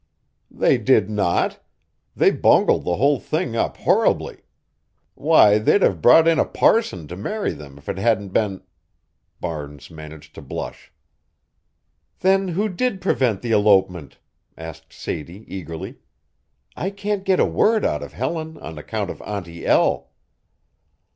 [0.49, 1.59] "They did not.
[2.15, 4.39] They bungled the whole thing up horribly.
[5.13, 8.63] Why they'd have brought in a parson to marry them if it hadn't been"
[9.39, 10.91] Barnes managed to blush.
[12.21, 14.17] "Then who did prevent the elopement?"
[14.57, 15.99] asked Sadie, eagerly.
[16.75, 20.09] "I can't get a word out of Helen on account of Auntie El."